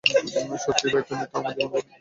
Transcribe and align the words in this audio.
সত্যিই 0.63 0.91
ভাই, 0.93 1.03
তুমি 1.07 1.23
তো 1.31 1.35
আমার 1.39 1.53
জীবনই 1.53 1.71
বদলে 1.71 1.79
দিছো। 1.79 1.89